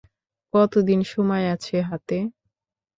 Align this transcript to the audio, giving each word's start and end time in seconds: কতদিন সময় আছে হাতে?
কতদিন 0.53 0.99
সময় 1.11 1.45
আছে 1.55 1.75
হাতে? 1.89 2.17